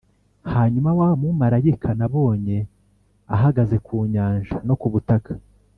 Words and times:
Hanyuma 0.53 0.89
wa 0.99 1.07
mumarayika 1.21 1.89
nabonye 1.99 2.57
ahagaze 3.35 3.75
ku 3.85 3.95
nyanja 4.13 4.55
no 4.67 4.75
ku 4.81 4.87
butaka? 4.95 5.31